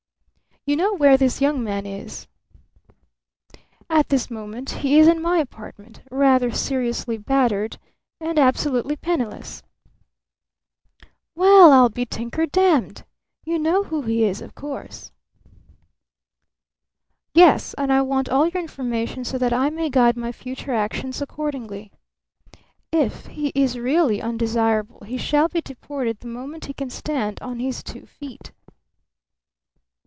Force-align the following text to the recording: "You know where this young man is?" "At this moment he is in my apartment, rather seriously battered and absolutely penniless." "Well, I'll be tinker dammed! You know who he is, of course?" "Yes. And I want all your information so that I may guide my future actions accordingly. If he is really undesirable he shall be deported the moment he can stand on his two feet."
"You 0.63 0.75
know 0.75 0.93
where 0.95 1.17
this 1.17 1.41
young 1.41 1.63
man 1.63 1.87
is?" 1.87 2.27
"At 3.89 4.09
this 4.09 4.29
moment 4.29 4.69
he 4.85 4.99
is 4.99 5.07
in 5.07 5.19
my 5.19 5.39
apartment, 5.39 6.01
rather 6.11 6.51
seriously 6.51 7.17
battered 7.17 7.79
and 8.19 8.37
absolutely 8.37 8.95
penniless." 8.95 9.63
"Well, 11.35 11.71
I'll 11.71 11.89
be 11.89 12.05
tinker 12.05 12.45
dammed! 12.45 13.05
You 13.43 13.57
know 13.57 13.85
who 13.85 14.03
he 14.03 14.23
is, 14.23 14.39
of 14.39 14.53
course?" 14.53 15.11
"Yes. 17.33 17.73
And 17.73 17.91
I 17.91 18.03
want 18.03 18.29
all 18.29 18.47
your 18.47 18.61
information 18.61 19.25
so 19.25 19.39
that 19.39 19.53
I 19.53 19.71
may 19.71 19.89
guide 19.89 20.15
my 20.15 20.31
future 20.31 20.75
actions 20.75 21.23
accordingly. 21.23 21.91
If 22.91 23.25
he 23.25 23.51
is 23.55 23.79
really 23.79 24.21
undesirable 24.21 25.05
he 25.07 25.17
shall 25.17 25.47
be 25.47 25.61
deported 25.61 26.19
the 26.19 26.27
moment 26.27 26.65
he 26.65 26.73
can 26.73 26.91
stand 26.91 27.41
on 27.41 27.57
his 27.59 27.81
two 27.81 28.05
feet." 28.05 28.51